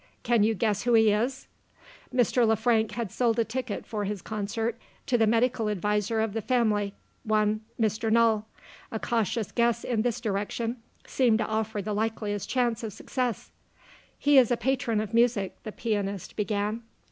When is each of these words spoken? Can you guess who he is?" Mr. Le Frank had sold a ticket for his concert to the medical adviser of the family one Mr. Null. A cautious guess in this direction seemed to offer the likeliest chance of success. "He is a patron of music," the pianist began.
Can 0.23 0.41
you 0.41 0.55
guess 0.55 0.81
who 0.81 0.93
he 0.95 1.11
is?" 1.11 1.45
Mr. 2.11 2.43
Le 2.47 2.55
Frank 2.55 2.93
had 2.93 3.11
sold 3.11 3.37
a 3.37 3.45
ticket 3.45 3.85
for 3.85 4.03
his 4.03 4.23
concert 4.23 4.79
to 5.05 5.15
the 5.15 5.27
medical 5.27 5.69
adviser 5.69 6.21
of 6.21 6.33
the 6.33 6.41
family 6.41 6.95
one 7.23 7.61
Mr. 7.79 8.11
Null. 8.11 8.47
A 8.91 8.97
cautious 8.99 9.51
guess 9.51 9.83
in 9.83 10.01
this 10.01 10.19
direction 10.19 10.77
seemed 11.05 11.37
to 11.37 11.45
offer 11.45 11.83
the 11.83 11.93
likeliest 11.93 12.49
chance 12.49 12.83
of 12.83 12.93
success. 12.93 13.51
"He 14.17 14.39
is 14.39 14.49
a 14.49 14.57
patron 14.57 15.01
of 15.01 15.13
music," 15.13 15.55
the 15.61 15.71
pianist 15.71 16.35
began. 16.35 16.81